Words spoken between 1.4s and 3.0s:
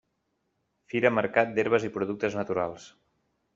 d'Herbes i Productes Naturals.